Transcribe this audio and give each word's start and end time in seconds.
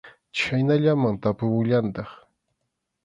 Chhaynallaman 0.37 1.15
tapumullantaq. 1.23 2.09